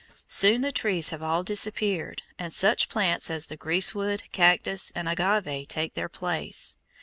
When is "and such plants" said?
2.39-3.29